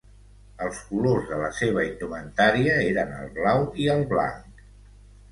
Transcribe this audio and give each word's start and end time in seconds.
Els 0.67 0.77
colors 0.85 1.25
de 1.33 1.41
la 1.41 1.49
seva 1.57 1.83
indumentària 1.87 2.77
eren 2.85 3.11
el 3.19 3.27
blau 3.35 3.67
i 3.83 3.85
el 3.97 4.01
blanc. 4.15 4.65